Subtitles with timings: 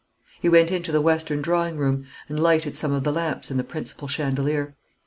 [0.41, 3.63] He went into the western drawing room, and lighted some of the lamps in the
[3.63, 4.75] principal chandelier.